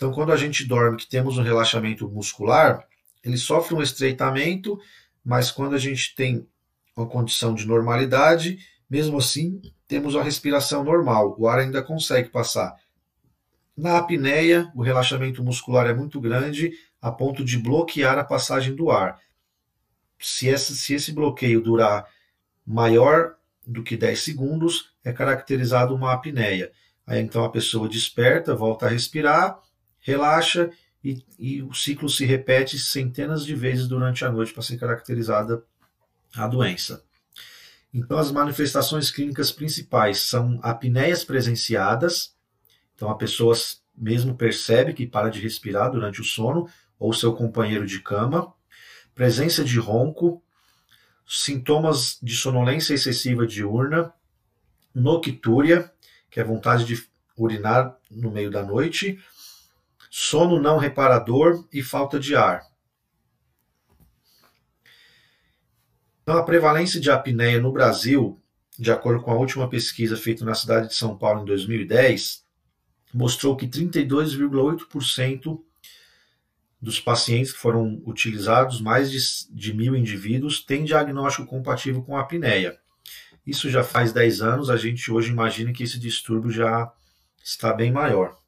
então, 0.00 0.10
quando 0.12 0.32
a 0.32 0.36
gente 0.38 0.64
dorme, 0.64 0.96
que 0.96 1.06
temos 1.06 1.36
um 1.36 1.42
relaxamento 1.42 2.08
muscular, 2.08 2.86
ele 3.22 3.36
sofre 3.36 3.74
um 3.74 3.82
estreitamento, 3.82 4.80
mas 5.22 5.50
quando 5.50 5.74
a 5.74 5.78
gente 5.78 6.14
tem 6.14 6.48
uma 6.96 7.06
condição 7.06 7.54
de 7.54 7.66
normalidade, 7.66 8.60
mesmo 8.88 9.18
assim, 9.18 9.60
temos 9.86 10.16
a 10.16 10.22
respiração 10.22 10.82
normal, 10.82 11.36
o 11.38 11.46
ar 11.46 11.58
ainda 11.58 11.82
consegue 11.82 12.30
passar. 12.30 12.74
Na 13.80 13.96
apneia, 13.96 14.70
o 14.74 14.82
relaxamento 14.82 15.42
muscular 15.42 15.86
é 15.86 15.94
muito 15.94 16.20
grande 16.20 16.70
a 17.00 17.10
ponto 17.10 17.42
de 17.42 17.56
bloquear 17.56 18.18
a 18.18 18.24
passagem 18.24 18.76
do 18.76 18.90
ar. 18.90 19.18
Se 20.18 20.48
esse, 20.48 20.76
se 20.76 20.92
esse 20.92 21.12
bloqueio 21.12 21.62
durar 21.62 22.06
maior 22.66 23.36
do 23.66 23.82
que 23.82 23.96
10 23.96 24.20
segundos, 24.20 24.92
é 25.02 25.14
caracterizado 25.14 25.94
uma 25.94 26.12
apneia. 26.12 26.70
Aí 27.06 27.20
então 27.20 27.42
a 27.42 27.48
pessoa 27.48 27.88
desperta, 27.88 28.54
volta 28.54 28.84
a 28.84 28.90
respirar, 28.90 29.58
relaxa 30.00 30.70
e, 31.02 31.24
e 31.38 31.62
o 31.62 31.72
ciclo 31.72 32.10
se 32.10 32.26
repete 32.26 32.78
centenas 32.78 33.46
de 33.46 33.54
vezes 33.54 33.88
durante 33.88 34.26
a 34.26 34.30
noite 34.30 34.52
para 34.52 34.62
ser 34.62 34.76
caracterizada 34.76 35.64
a 36.36 36.46
doença. 36.46 37.02
Então, 37.94 38.18
as 38.18 38.30
manifestações 38.30 39.10
clínicas 39.10 39.50
principais 39.50 40.20
são 40.20 40.60
apneias 40.62 41.24
presenciadas, 41.24 42.38
então 43.00 43.08
a 43.08 43.16
pessoa 43.16 43.56
mesmo 43.96 44.36
percebe 44.36 44.92
que 44.92 45.06
para 45.06 45.30
de 45.30 45.40
respirar 45.40 45.90
durante 45.90 46.20
o 46.20 46.24
sono, 46.24 46.68
ou 46.98 47.14
seu 47.14 47.34
companheiro 47.34 47.86
de 47.86 47.98
cama, 47.98 48.52
presença 49.14 49.64
de 49.64 49.78
ronco, 49.78 50.44
sintomas 51.26 52.18
de 52.22 52.36
sonolência 52.36 52.92
excessiva 52.92 53.46
diurna, 53.46 54.12
noctúria, 54.94 55.90
que 56.30 56.40
é 56.40 56.44
vontade 56.44 56.84
de 56.84 57.02
urinar 57.38 57.96
no 58.10 58.30
meio 58.30 58.50
da 58.50 58.62
noite, 58.62 59.18
sono 60.10 60.60
não 60.60 60.76
reparador 60.76 61.66
e 61.72 61.82
falta 61.82 62.20
de 62.20 62.36
ar. 62.36 62.66
Então, 66.22 66.36
a 66.36 66.42
prevalência 66.42 67.00
de 67.00 67.10
apneia 67.10 67.58
no 67.58 67.72
Brasil, 67.72 68.38
de 68.78 68.92
acordo 68.92 69.22
com 69.22 69.30
a 69.30 69.36
última 69.36 69.70
pesquisa 69.70 70.18
feita 70.18 70.44
na 70.44 70.54
cidade 70.54 70.88
de 70.88 70.94
São 70.94 71.16
Paulo 71.16 71.40
em 71.40 71.46
2010, 71.46 72.49
mostrou 73.12 73.56
que 73.56 73.66
32,8% 73.66 75.60
dos 76.80 76.98
pacientes 76.98 77.52
que 77.52 77.58
foram 77.58 78.00
utilizados, 78.06 78.80
mais 78.80 79.10
de, 79.10 79.18
de 79.50 79.74
mil 79.74 79.94
indivíduos, 79.94 80.64
têm 80.64 80.84
diagnóstico 80.84 81.46
compatível 81.46 82.02
com 82.02 82.16
a 82.16 82.20
apneia. 82.20 82.78
Isso 83.46 83.68
já 83.68 83.82
faz 83.82 84.12
10 84.12 84.40
anos, 84.40 84.70
a 84.70 84.76
gente 84.76 85.10
hoje 85.10 85.30
imagina 85.30 85.72
que 85.72 85.82
esse 85.82 85.98
distúrbio 85.98 86.50
já 86.50 86.90
está 87.42 87.72
bem 87.72 87.90
maior. 87.90 88.38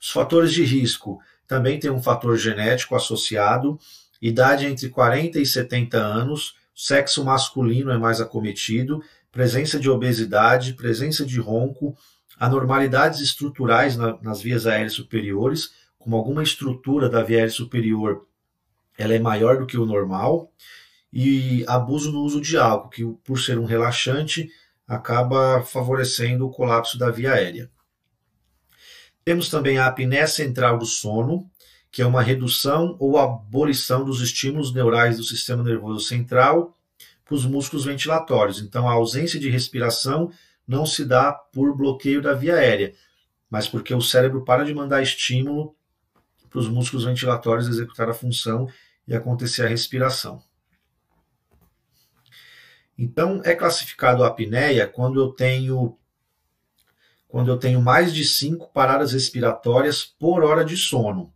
Os 0.00 0.10
fatores 0.10 0.52
de 0.52 0.64
risco 0.64 1.20
também 1.46 1.78
tem 1.78 1.90
um 1.90 2.02
fator 2.02 2.36
genético 2.36 2.94
associado, 2.94 3.78
idade 4.20 4.66
entre 4.66 4.88
40 4.88 5.38
e 5.38 5.46
70 5.46 5.96
anos, 5.96 6.56
sexo 6.74 7.24
masculino 7.24 7.90
é 7.90 7.98
mais 7.98 8.20
acometido, 8.20 9.02
presença 9.36 9.78
de 9.78 9.90
obesidade, 9.90 10.72
presença 10.72 11.22
de 11.22 11.38
ronco, 11.38 11.94
anormalidades 12.40 13.20
estruturais 13.20 13.94
na, 13.94 14.18
nas 14.22 14.40
vias 14.40 14.66
aéreas 14.66 14.94
superiores, 14.94 15.72
como 15.98 16.16
alguma 16.16 16.42
estrutura 16.42 17.06
da 17.06 17.22
via 17.22 17.36
aérea 17.36 17.52
superior 17.52 18.26
ela 18.96 19.12
é 19.12 19.18
maior 19.18 19.58
do 19.58 19.66
que 19.66 19.76
o 19.76 19.84
normal, 19.84 20.50
e 21.12 21.66
abuso 21.68 22.10
no 22.10 22.22
uso 22.22 22.40
de 22.40 22.56
álcool, 22.56 22.88
que 22.88 23.04
por 23.22 23.38
ser 23.38 23.58
um 23.58 23.66
relaxante 23.66 24.48
acaba 24.88 25.62
favorecendo 25.62 26.46
o 26.46 26.50
colapso 26.50 26.98
da 26.98 27.10
via 27.10 27.34
aérea. 27.34 27.70
Temos 29.22 29.50
também 29.50 29.76
a 29.76 29.86
apneia 29.86 30.26
central 30.26 30.78
do 30.78 30.86
sono, 30.86 31.46
que 31.90 32.00
é 32.00 32.06
uma 32.06 32.22
redução 32.22 32.96
ou 32.98 33.18
abolição 33.18 34.02
dos 34.02 34.22
estímulos 34.22 34.72
neurais 34.72 35.18
do 35.18 35.24
sistema 35.24 35.62
nervoso 35.62 36.00
central 36.00 36.75
para 37.26 37.34
os 37.34 37.44
músculos 37.44 37.84
ventilatórios. 37.84 38.60
Então, 38.60 38.88
a 38.88 38.92
ausência 38.92 39.38
de 39.38 39.50
respiração 39.50 40.30
não 40.66 40.86
se 40.86 41.04
dá 41.04 41.32
por 41.32 41.76
bloqueio 41.76 42.22
da 42.22 42.32
via 42.32 42.54
aérea, 42.54 42.94
mas 43.50 43.68
porque 43.68 43.92
o 43.92 44.00
cérebro 44.00 44.44
para 44.44 44.64
de 44.64 44.72
mandar 44.72 45.02
estímulo 45.02 45.76
para 46.48 46.60
os 46.60 46.68
músculos 46.68 47.04
ventilatórios 47.04 47.68
executar 47.68 48.08
a 48.08 48.14
função 48.14 48.68
e 49.06 49.14
acontecer 49.14 49.66
a 49.66 49.68
respiração. 49.68 50.40
Então, 52.96 53.42
é 53.44 53.54
classificado 53.54 54.24
a 54.24 54.28
apneia 54.28 54.86
quando 54.86 55.20
eu 55.20 55.32
tenho 55.32 55.98
quando 57.28 57.50
eu 57.50 57.58
tenho 57.58 57.82
mais 57.82 58.14
de 58.14 58.24
5 58.24 58.72
paradas 58.72 59.12
respiratórias 59.12 60.04
por 60.04 60.44
hora 60.44 60.64
de 60.64 60.76
sono. 60.76 61.34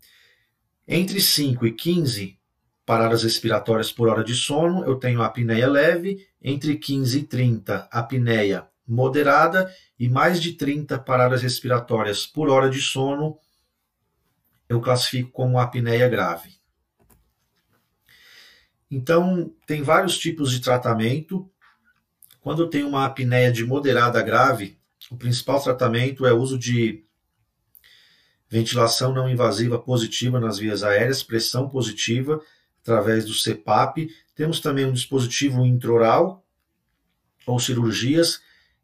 Entre 0.87 1.21
5 1.21 1.67
e 1.67 1.73
15 1.73 2.40
paradas 2.91 3.23
respiratórias 3.23 3.93
por 3.93 4.09
hora 4.09 4.25
de 4.25 4.35
sono, 4.35 4.85
eu 4.85 4.97
tenho 4.97 5.23
a 5.23 5.27
apneia 5.27 5.69
leve, 5.69 6.27
entre 6.43 6.77
15 6.77 7.21
e 7.21 7.23
30, 7.23 7.89
apneia 7.89 8.67
moderada 8.85 9.73
e 9.97 10.09
mais 10.09 10.43
de 10.43 10.55
30 10.55 10.99
paradas 10.99 11.41
respiratórias 11.41 12.27
por 12.27 12.51
hora 12.51 12.69
de 12.69 12.81
sono, 12.81 13.39
eu 14.69 14.81
classifico 14.81 15.31
como 15.31 15.61
apneia 15.61 16.09
grave. 16.09 16.57
Então, 18.91 19.55
tem 19.69 19.83
vários 19.83 20.19
tipos 20.19 20.51
de 20.51 20.59
tratamento. 20.59 21.49
Quando 22.41 22.63
eu 22.63 22.69
tenho 22.69 22.89
uma 22.89 23.05
apneia 23.05 23.53
de 23.53 23.65
moderada 23.65 24.21
grave, 24.21 24.77
o 25.13 25.17
principal 25.17 25.63
tratamento 25.63 26.27
é 26.27 26.33
o 26.33 26.39
uso 26.39 26.59
de 26.59 27.05
ventilação 28.49 29.15
não 29.15 29.31
invasiva 29.31 29.79
positiva 29.79 30.41
nas 30.41 30.59
vias 30.59 30.83
aéreas, 30.83 31.23
pressão 31.23 31.69
positiva 31.69 32.43
através 32.83 33.25
do 33.25 33.35
CPAP. 33.35 34.09
Temos 34.35 34.61
também 34.61 34.85
um 34.85 34.93
dispositivo 34.93 35.65
intraoral 35.65 36.45
ou 37.47 37.59
cirurgias 37.59 38.41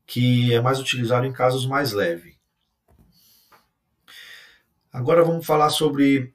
que 0.06 0.54
é 0.54 0.60
mais 0.60 0.78
utilizado 0.78 1.26
em 1.26 1.32
casos 1.32 1.66
mais 1.66 1.92
leves. 1.92 2.34
Agora 4.92 5.24
vamos 5.24 5.44
falar 5.44 5.68
sobre 5.70 6.32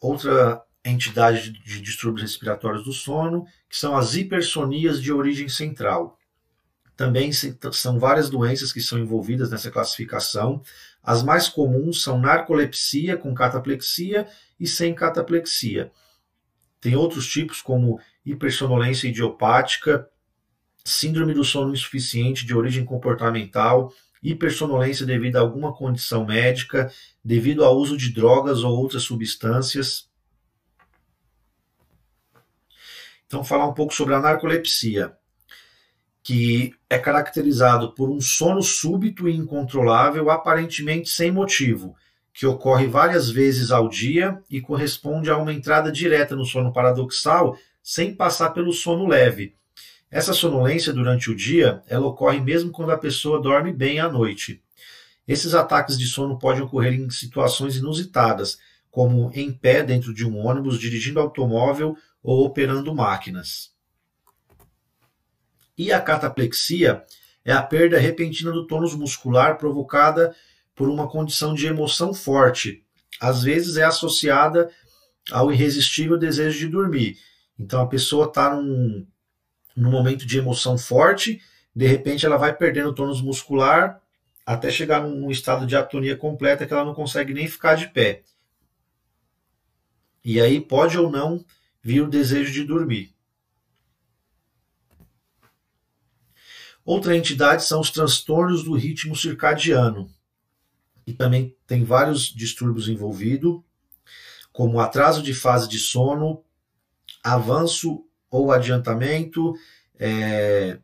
outra 0.00 0.62
entidade 0.84 1.52
de 1.52 1.80
distúrbios 1.80 2.22
respiratórios 2.22 2.84
do 2.84 2.92
sono, 2.92 3.46
que 3.68 3.76
são 3.76 3.96
as 3.96 4.14
hipersonias 4.14 5.00
de 5.00 5.12
origem 5.12 5.48
central. 5.48 6.18
Também 6.96 7.30
são 7.32 7.98
várias 7.98 8.28
doenças 8.28 8.72
que 8.72 8.80
são 8.80 8.98
envolvidas 8.98 9.50
nessa 9.50 9.70
classificação. 9.70 10.62
As 11.02 11.22
mais 11.22 11.48
comuns 11.48 12.02
são 12.02 12.18
narcolepsia 12.18 13.16
com 13.16 13.34
cataplexia 13.34 14.26
e 14.58 14.66
sem 14.66 14.94
cataplexia. 14.94 15.92
Tem 16.80 16.96
outros 16.96 17.28
tipos 17.28 17.60
como 17.60 18.00
hipersonolência 18.24 19.08
idiopática, 19.08 20.08
síndrome 20.84 21.34
do 21.34 21.44
sono 21.44 21.72
insuficiente 21.72 22.46
de 22.46 22.54
origem 22.54 22.84
comportamental, 22.84 23.92
hipersonolência 24.22 25.04
devido 25.04 25.36
a 25.36 25.40
alguma 25.40 25.74
condição 25.74 26.24
médica, 26.24 26.90
devido 27.24 27.64
ao 27.64 27.76
uso 27.76 27.96
de 27.96 28.12
drogas 28.12 28.62
ou 28.62 28.76
outras 28.76 29.02
substâncias. 29.02 30.08
Então, 33.26 33.44
falar 33.44 33.68
um 33.68 33.74
pouco 33.74 33.94
sobre 33.94 34.14
a 34.14 34.20
narcolepsia, 34.20 35.16
que 36.22 36.74
é 36.88 36.98
caracterizado 36.98 37.94
por 37.94 38.10
um 38.10 38.20
sono 38.20 38.62
súbito 38.62 39.28
e 39.28 39.36
incontrolável, 39.36 40.30
aparentemente 40.30 41.08
sem 41.08 41.30
motivo, 41.30 41.94
que 42.40 42.46
ocorre 42.46 42.86
várias 42.86 43.28
vezes 43.28 43.70
ao 43.70 43.86
dia 43.86 44.42
e 44.48 44.60
corresponde 44.62 45.30
a 45.30 45.36
uma 45.36 45.52
entrada 45.52 45.92
direta 45.92 46.34
no 46.34 46.46
sono 46.46 46.72
paradoxal 46.72 47.54
sem 47.82 48.14
passar 48.14 48.50
pelo 48.50 48.72
sono 48.72 49.06
leve 49.06 49.54
essa 50.10 50.32
sonolência 50.32 50.92
durante 50.92 51.30
o 51.30 51.36
dia, 51.36 51.84
ela 51.86 52.08
ocorre 52.08 52.40
mesmo 52.40 52.72
quando 52.72 52.90
a 52.90 52.98
pessoa 52.98 53.40
dorme 53.40 53.72
bem 53.72 54.00
à 54.00 54.08
noite. 54.08 54.60
Esses 55.26 55.54
ataques 55.54 55.96
de 55.96 56.06
sono 56.06 56.36
podem 56.36 56.62
ocorrer 56.62 56.92
em 56.94 57.08
situações 57.10 57.76
inusitadas, 57.76 58.58
como 58.90 59.30
em 59.32 59.52
pé 59.52 59.84
dentro 59.84 60.12
de 60.12 60.26
um 60.26 60.36
ônibus, 60.36 60.80
dirigindo 60.80 61.20
automóvel 61.20 61.96
ou 62.20 62.44
operando 62.44 62.92
máquinas. 62.92 63.70
E 65.78 65.92
a 65.92 66.00
cataplexia 66.00 67.04
é 67.44 67.52
a 67.52 67.62
perda 67.62 67.96
repentina 67.96 68.50
do 68.50 68.66
tônus 68.66 68.96
muscular 68.96 69.58
provocada 69.58 70.34
por 70.80 70.88
uma 70.88 71.06
condição 71.06 71.52
de 71.52 71.66
emoção 71.66 72.14
forte. 72.14 72.82
Às 73.20 73.42
vezes 73.42 73.76
é 73.76 73.84
associada 73.84 74.70
ao 75.30 75.52
irresistível 75.52 76.16
desejo 76.16 76.58
de 76.58 76.68
dormir. 76.68 77.18
Então 77.58 77.82
a 77.82 77.86
pessoa 77.86 78.24
está 78.24 78.54
num 78.54 79.06
num 79.76 79.90
momento 79.90 80.24
de 80.24 80.38
emoção 80.38 80.78
forte, 80.78 81.42
de 81.76 81.86
repente 81.86 82.24
ela 82.24 82.38
vai 82.38 82.56
perdendo 82.56 82.94
tônus 82.94 83.20
muscular 83.20 84.00
até 84.46 84.70
chegar 84.70 85.06
num 85.06 85.30
estado 85.30 85.66
de 85.66 85.76
atonia 85.76 86.16
completa 86.16 86.66
que 86.66 86.72
ela 86.72 86.84
não 86.84 86.94
consegue 86.94 87.34
nem 87.34 87.46
ficar 87.46 87.74
de 87.74 87.86
pé. 87.88 88.22
E 90.24 90.40
aí 90.40 90.62
pode 90.62 90.96
ou 90.96 91.10
não 91.10 91.44
vir 91.82 92.00
o 92.00 92.08
desejo 92.08 92.50
de 92.54 92.64
dormir. 92.64 93.14
Outra 96.82 97.14
entidade 97.14 97.64
são 97.64 97.80
os 97.80 97.90
transtornos 97.90 98.64
do 98.64 98.72
ritmo 98.72 99.14
circadiano, 99.14 100.10
e 101.06 101.12
também 101.12 101.56
tem 101.66 101.84
vários 101.84 102.24
distúrbios 102.24 102.88
envolvidos. 102.88 103.60
como 104.52 104.80
atraso 104.80 105.22
de 105.22 105.32
fase 105.32 105.68
de 105.68 105.78
sono, 105.78 106.42
avanço 107.22 108.04
ou 108.28 108.50
adiantamento, 108.50 109.54
é, 109.98 110.78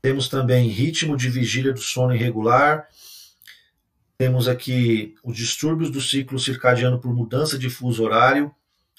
temos 0.00 0.28
também 0.28 0.68
ritmo 0.68 1.16
de 1.16 1.28
vigília 1.28 1.72
do 1.72 1.80
sono 1.80 2.14
irregular, 2.14 2.88
temos 4.18 4.48
aqui 4.48 5.14
os 5.22 5.36
distúrbios 5.36 5.90
do 5.90 6.00
ciclo 6.00 6.38
circadiano 6.38 6.98
por 6.98 7.14
mudança 7.14 7.58
de 7.58 7.68
fuso 7.68 8.02
horário, 8.02 8.54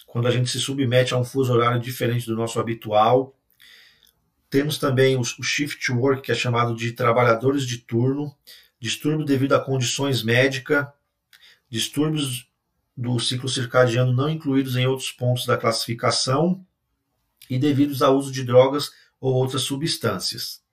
quando 0.06 0.28
a 0.28 0.32
gente 0.32 0.50
se 0.50 0.60
submete 0.60 1.14
a 1.14 1.18
um 1.18 1.24
fuso 1.24 1.54
horário 1.54 1.82
diferente 1.82 2.26
do 2.28 2.36
nosso 2.36 2.60
habitual. 2.60 3.36
Temos 4.50 4.78
também 4.78 5.18
o, 5.18 5.24
shift 5.24 5.92
work, 5.92 6.22
que 6.22 6.32
é 6.32 6.36
chamado 6.36 6.76
de 6.76 6.92
trabalhadores 6.92 7.66
de 7.66 7.80
turno, 7.80 8.34
distúrbio 8.79 9.25
devido 9.25 9.53
a 9.53 9.60
condições 9.60 10.24
médicas, 10.24 10.88
distúrbios 11.69 12.48
do 12.96 13.19
ciclo 13.19 13.48
circadiano 13.48 14.13
não 14.13 14.29
incluídos 14.29 14.75
em 14.75 14.88
outros 14.88 15.12
pontos 15.12 15.46
da 15.46 15.57
classificação 15.57 16.65
e 17.50 17.60
devidos 17.60 18.01
ao 18.01 18.15
uso 18.17 18.31
de 18.31 18.43
drogas 18.43 18.91
ou 19.19 19.34
outras 19.34 19.62
substâncias. 19.63 20.63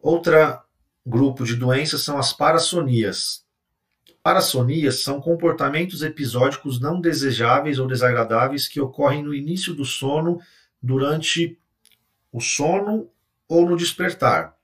Outra 0.00 0.64
grupo 1.04 1.44
de 1.44 1.56
doenças 1.56 2.02
são 2.02 2.18
as 2.18 2.32
parassonias. 2.32 3.44
Parassonias 4.22 5.02
são 5.02 5.20
comportamentos 5.20 6.02
episódicos 6.02 6.80
não 6.80 7.00
desejáveis 7.00 7.78
ou 7.78 7.86
desagradáveis 7.86 8.66
que 8.66 8.80
ocorrem 8.80 9.22
no 9.22 9.34
início 9.34 9.74
do 9.74 9.84
sono, 9.84 10.40
durante 10.82 11.58
o 12.34 12.40
sono 12.40 13.08
ou 13.48 13.64
no 13.64 13.76
despertar. 13.76 14.56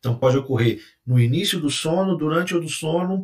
Então 0.00 0.18
pode 0.18 0.36
ocorrer 0.36 0.82
no 1.06 1.20
início 1.20 1.60
do 1.60 1.70
sono, 1.70 2.16
durante 2.16 2.56
o 2.56 2.60
do 2.60 2.68
sono 2.68 3.22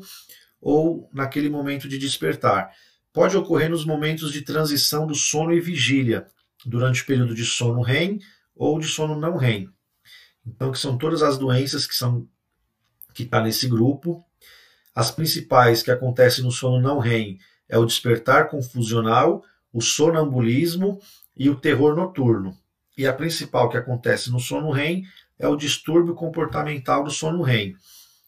ou 0.61 1.11
naquele 1.13 1.51
momento 1.51 1.89
de 1.89 1.99
despertar. 1.99 2.71
Pode 3.13 3.37
ocorrer 3.37 3.69
nos 3.69 3.85
momentos 3.85 4.33
de 4.33 4.43
transição 4.43 5.09
do 5.09 5.15
sono 5.17 5.53
e 5.53 5.61
vigília, 5.61 6.29
durante 6.65 7.03
o 7.03 7.07
período 7.07 7.35
de 7.35 7.45
sono 7.45 7.83
REM 7.83 8.21
ou 8.55 8.79
de 8.79 8.87
sono 8.87 9.19
não 9.19 9.37
REM. 9.37 9.69
Então 10.47 10.71
que 10.71 10.79
são 10.79 10.97
todas 10.97 11.21
as 11.21 11.37
doenças 11.37 11.85
que 11.85 11.97
são 11.97 12.29
que 13.13 13.25
está 13.25 13.43
nesse 13.43 13.67
grupo 13.67 14.25
as 14.95 15.11
principais 15.11 15.83
que 15.83 15.91
acontecem 15.91 16.45
no 16.45 16.53
sono 16.53 16.81
não 16.81 16.99
REM 17.01 17.41
é 17.69 17.77
o 17.77 17.85
despertar 17.85 18.49
confusional, 18.49 19.45
o 19.73 19.81
sonambulismo 19.81 21.01
e 21.37 21.51
o 21.51 21.57
terror 21.57 21.97
noturno. 21.97 22.57
E 22.99 23.07
a 23.07 23.13
principal 23.13 23.69
que 23.69 23.77
acontece 23.77 24.29
no 24.29 24.41
sono 24.41 24.73
REM 24.73 25.05
é 25.39 25.47
o 25.47 25.55
distúrbio 25.55 26.17
comportamental 26.17 27.05
do 27.05 27.13
sono 27.13 27.43
REM. 27.43 27.77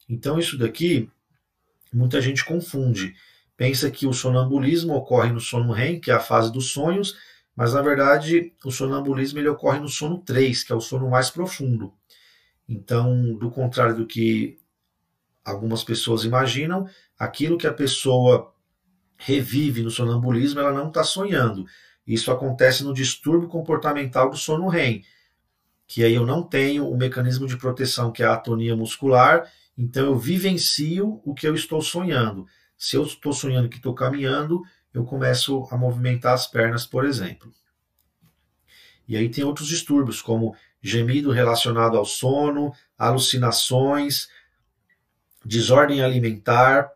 Então 0.08 0.38
isso 0.38 0.56
daqui 0.56 1.10
muita 1.92 2.20
gente 2.20 2.44
confunde. 2.44 3.16
Pensa 3.56 3.90
que 3.90 4.06
o 4.06 4.12
sonambulismo 4.12 4.94
ocorre 4.94 5.32
no 5.32 5.40
sono 5.40 5.72
REM, 5.72 5.98
que 5.98 6.12
é 6.12 6.14
a 6.14 6.20
fase 6.20 6.52
dos 6.52 6.70
sonhos, 6.70 7.16
mas 7.56 7.74
na 7.74 7.82
verdade 7.82 8.54
o 8.64 8.70
sonambulismo 8.70 9.40
ele 9.40 9.48
ocorre 9.48 9.80
no 9.80 9.88
sono 9.88 10.18
3, 10.18 10.62
que 10.62 10.72
é 10.72 10.76
o 10.76 10.80
sono 10.80 11.10
mais 11.10 11.30
profundo. 11.30 11.92
Então, 12.68 13.34
do 13.34 13.50
contrário 13.50 13.96
do 13.96 14.06
que 14.06 14.56
algumas 15.44 15.82
pessoas 15.82 16.22
imaginam, 16.22 16.88
aquilo 17.18 17.58
que 17.58 17.66
a 17.66 17.74
pessoa 17.74 18.54
revive 19.16 19.82
no 19.82 19.90
sonambulismo, 19.90 20.60
ela 20.60 20.72
não 20.72 20.86
está 20.86 21.02
sonhando. 21.02 21.66
Isso 22.07 22.30
acontece 22.30 22.83
no 22.83 22.95
distúrbio 22.95 23.49
comportamental 23.49 24.30
do 24.30 24.37
sono 24.37 24.69
REM, 24.69 25.04
que 25.87 26.04
aí 26.04 26.14
eu 26.14 26.25
não 26.25 26.42
tenho 26.42 26.88
o 26.88 26.97
mecanismo 26.97 27.47
de 27.47 27.57
proteção 27.57 28.12
que 28.12 28.23
é 28.23 28.26
a 28.26 28.35
atonia 28.35 28.76
muscular, 28.76 29.50
então 29.76 30.07
eu 30.07 30.16
vivencio 30.19 31.21
o 31.25 31.35
que 31.35 31.47
eu 31.47 31.54
estou 31.54 31.80
sonhando. 31.83 32.47
Se 32.76 32.97
eu 32.97 33.02
estou 33.02 33.33
sonhando 33.33 33.69
que 33.69 33.76
estou 33.76 33.95
caminhando, 33.95 34.62
eu 34.92 35.04
começo 35.04 35.66
a 35.71 35.76
movimentar 35.76 36.35
as 36.35 36.47
pernas, 36.47 36.86
por 36.86 37.04
exemplo. 37.04 37.52
E 39.06 39.17
aí 39.17 39.28
tem 39.28 39.43
outros 39.43 39.69
distúrbios, 39.69 40.23
como 40.23 40.54
gemido 40.80 41.30
relacionado 41.30 41.97
ao 41.97 42.04
sono, 42.04 42.73
alucinações, 42.97 44.28
desordem 45.45 46.02
alimentar 46.02 46.91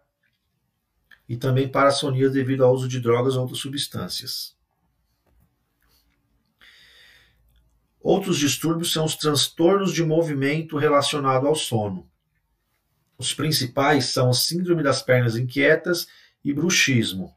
e 1.29 1.37
também 1.37 1.69
parassonia 1.69 2.31
devido 2.31 2.65
ao 2.65 2.73
uso 2.73 2.87
de 2.87 3.01
drogas 3.01 3.35
ou 3.35 3.43
outras 3.43 3.59
substâncias. 3.59 4.57
Outros 8.05 8.39
distúrbios 8.39 8.93
são 8.93 9.07
os 9.07 9.17
transtornos 9.17 9.91
de 9.91 10.05
movimento 10.05 10.77
relacionado 10.77 11.47
ao 11.47 11.55
sono. 11.55 12.07
Os 13.17 13.33
principais 13.33 14.05
são 14.11 14.29
a 14.29 14.35
síndrome 14.35 14.83
das 14.83 15.01
pernas 15.01 15.37
inquietas 15.37 16.07
e 16.45 16.53
bruxismo. 16.53 17.35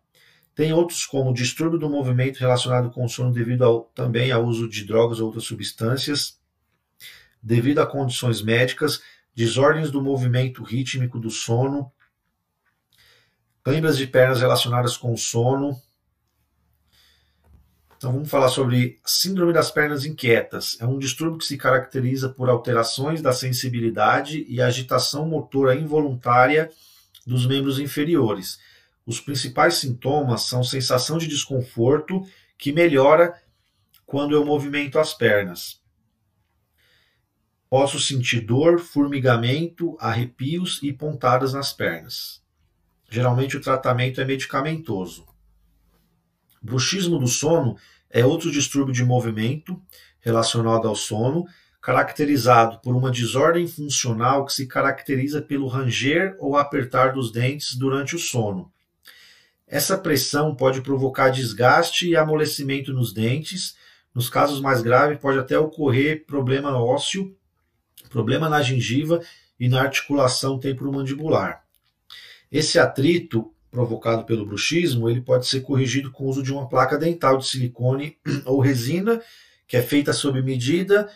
Tem 0.53 0.73
outros 0.73 1.05
como 1.05 1.33
distúrbio 1.33 1.79
do 1.79 1.89
movimento 1.89 2.39
relacionado 2.39 2.91
com 2.91 3.05
o 3.05 3.07
sono 3.07 3.31
devido 3.31 3.63
ao, 3.63 3.83
também 3.95 4.29
ao 4.29 4.43
uso 4.43 4.67
de 4.67 4.83
drogas 4.83 5.21
ou 5.21 5.27
outras 5.27 5.45
substâncias, 5.45 6.37
devido 7.41 7.79
a 7.79 7.87
condições 7.87 8.41
médicas, 8.41 9.01
desordens 9.33 9.89
do 9.89 10.01
movimento 10.01 10.63
rítmico 10.63 11.17
do 11.17 11.29
sono, 11.29 11.89
câimbras 13.63 13.97
de 13.97 14.05
pernas 14.05 14.41
relacionadas 14.41 14.97
com 14.97 15.13
o 15.13 15.17
sono. 15.17 15.81
Então 17.97 18.13
vamos 18.13 18.29
falar 18.29 18.49
sobre 18.49 18.99
síndrome 19.03 19.51
das 19.51 19.71
pernas 19.71 20.05
inquietas. 20.05 20.77
É 20.79 20.85
um 20.85 20.99
distúrbio 20.99 21.39
que 21.39 21.45
se 21.45 21.57
caracteriza 21.57 22.29
por 22.29 22.47
alterações 22.47 23.23
da 23.23 23.33
sensibilidade 23.33 24.45
e 24.47 24.61
agitação 24.61 25.27
motora 25.27 25.73
involuntária 25.75 26.71
dos 27.25 27.47
membros 27.47 27.79
inferiores. 27.79 28.59
Os 29.03 29.19
principais 29.19 29.75
sintomas 29.75 30.43
são 30.43 30.63
sensação 30.63 31.17
de 31.17 31.27
desconforto 31.27 32.21
que 32.57 32.71
melhora 32.71 33.33
quando 34.05 34.35
eu 34.35 34.45
movimento 34.45 34.99
as 34.99 35.13
pernas. 35.13 35.81
Posso 37.69 37.99
sentir 37.99 38.41
dor, 38.41 38.79
formigamento, 38.79 39.97
arrepios 39.99 40.79
e 40.83 40.93
pontadas 40.93 41.51
nas 41.53 41.73
pernas. 41.73 42.41
Geralmente 43.09 43.57
o 43.57 43.61
tratamento 43.61 44.21
é 44.21 44.25
medicamentoso. 44.25 45.25
Bruxismo 46.61 47.19
do 47.19 47.27
sono 47.27 47.77
é 48.09 48.25
outro 48.25 48.51
distúrbio 48.51 48.93
de 48.93 49.03
movimento 49.03 49.81
relacionado 50.19 50.87
ao 50.87 50.95
sono, 50.95 51.45
caracterizado 51.81 52.79
por 52.79 52.95
uma 52.95 53.11
desordem 53.11 53.67
funcional 53.67 54.45
que 54.45 54.53
se 54.53 54.65
caracteriza 54.65 55.41
pelo 55.41 55.67
ranger 55.67 56.35
ou 56.39 56.57
apertar 56.57 57.13
dos 57.13 57.31
dentes 57.31 57.75
durante 57.75 58.15
o 58.15 58.19
sono. 58.19 58.71
Essa 59.67 59.97
pressão 59.97 60.55
pode 60.55 60.81
provocar 60.81 61.29
desgaste 61.29 62.07
e 62.07 62.15
amolecimento 62.15 62.93
nos 62.93 63.13
dentes. 63.13 63.75
Nos 64.13 64.29
casos 64.29 64.61
mais 64.61 64.81
graves, 64.81 65.19
pode 65.19 65.37
até 65.37 65.57
ocorrer 65.59 66.25
problema 66.25 66.77
ósseo 66.77 67.35
problema 68.07 68.49
na 68.49 68.61
gengiva 68.61 69.21
e 69.59 69.67
na 69.67 69.81
articulação 69.81 70.59
temporomandibular. 70.59 71.63
Esse 72.51 72.79
atrito 72.79 73.53
provocado 73.69 74.23
pelo 74.25 74.45
bruxismo, 74.45 75.09
ele 75.09 75.21
pode 75.21 75.47
ser 75.47 75.61
corrigido 75.61 76.11
com 76.11 76.25
o 76.25 76.29
uso 76.29 76.41
de 76.41 76.51
uma 76.51 76.67
placa 76.67 76.97
dental 76.97 77.37
de 77.37 77.47
silicone 77.47 78.17
ou 78.45 78.59
resina, 78.59 79.21
que 79.67 79.77
é 79.77 79.81
feita 79.81 80.13
sob 80.13 80.41
medida 80.41 81.11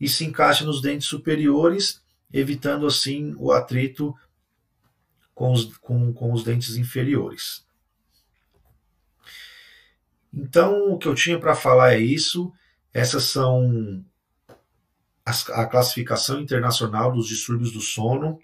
e 0.00 0.08
se 0.08 0.24
encaixa 0.24 0.64
nos 0.64 0.80
dentes 0.80 1.06
superiores, 1.06 2.00
evitando 2.32 2.86
assim 2.86 3.34
o 3.38 3.50
atrito 3.50 4.14
com 5.34 5.52
os, 5.52 5.76
com, 5.78 6.12
com 6.12 6.32
os 6.32 6.44
dentes 6.44 6.76
inferiores. 6.76 7.66
Então, 10.32 10.92
o 10.92 10.98
que 10.98 11.08
eu 11.08 11.14
tinha 11.14 11.38
para 11.38 11.54
falar 11.54 11.94
é 11.94 11.98
isso. 11.98 12.52
Essas 12.92 13.24
são 13.24 14.04
a 15.24 15.66
classificação 15.66 16.40
internacional 16.40 17.12
dos 17.12 17.26
distúrbios 17.26 17.72
do 17.72 17.80
sono. 17.80 18.38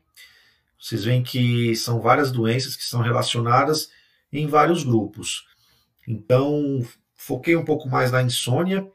Vocês 0.82 1.04
veem 1.04 1.22
que 1.22 1.76
são 1.76 2.00
várias 2.00 2.32
doenças 2.32 2.74
que 2.74 2.82
são 2.82 3.02
relacionadas 3.02 3.88
em 4.32 4.48
vários 4.48 4.82
grupos. 4.82 5.46
Então, 6.08 6.84
foquei 7.14 7.54
um 7.54 7.64
pouco 7.64 7.88
mais 7.88 8.10
na 8.10 8.20
insônia 8.20 8.90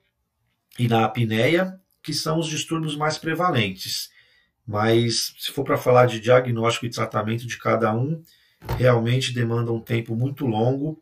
e 0.77 0.85
na 0.89 1.05
apneia, 1.05 1.79
que 2.03 2.13
são 2.13 2.39
os 2.39 2.47
distúrbios 2.47 2.97
mais 2.97 3.17
prevalentes. 3.17 4.11
Mas, 4.67 5.33
se 5.39 5.49
for 5.53 5.63
para 5.63 5.77
falar 5.77 6.07
de 6.07 6.19
diagnóstico 6.19 6.85
e 6.85 6.89
tratamento 6.89 7.47
de 7.47 7.57
cada 7.57 7.95
um, 7.95 8.21
realmente 8.77 9.33
demanda 9.33 9.71
um 9.71 9.79
tempo 9.79 10.13
muito 10.13 10.45
longo. 10.45 11.01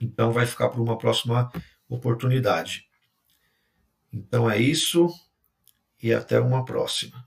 Então, 0.00 0.32
vai 0.32 0.46
ficar 0.46 0.68
para 0.68 0.82
uma 0.82 0.98
próxima 0.98 1.48
oportunidade. 1.88 2.88
Então, 4.12 4.50
é 4.50 4.58
isso 4.58 5.08
e 6.02 6.12
até 6.12 6.40
uma 6.40 6.64
próxima. 6.64 7.25